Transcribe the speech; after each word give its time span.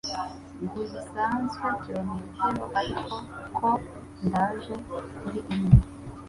Ntibisanzwe 0.63 1.67
kilometero 1.81 2.65
ariko 2.79 3.15
ko 3.57 3.67
ndaje 4.25 4.73
kuri 5.19 5.39
imwe, 5.53 5.75